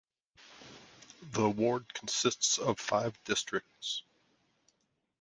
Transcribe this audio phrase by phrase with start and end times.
[1.33, 4.01] The ward consists of five districts.